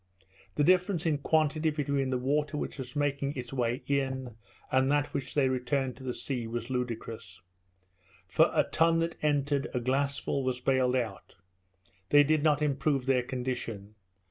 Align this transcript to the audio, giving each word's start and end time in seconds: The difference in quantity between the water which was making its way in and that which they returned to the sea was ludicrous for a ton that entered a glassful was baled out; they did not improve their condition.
The 0.55 0.63
difference 0.63 1.05
in 1.05 1.19
quantity 1.19 1.69
between 1.69 2.09
the 2.09 2.17
water 2.17 2.57
which 2.57 2.79
was 2.79 2.95
making 2.95 3.35
its 3.35 3.53
way 3.53 3.83
in 3.85 4.33
and 4.71 4.91
that 4.91 5.13
which 5.13 5.35
they 5.35 5.47
returned 5.47 5.95
to 5.97 6.03
the 6.03 6.11
sea 6.11 6.47
was 6.47 6.71
ludicrous 6.71 7.39
for 8.27 8.49
a 8.51 8.63
ton 8.63 8.97
that 9.01 9.15
entered 9.21 9.69
a 9.75 9.79
glassful 9.79 10.43
was 10.43 10.59
baled 10.59 10.95
out; 10.95 11.35
they 12.09 12.23
did 12.23 12.41
not 12.41 12.63
improve 12.63 13.05
their 13.05 13.21
condition. 13.21 13.93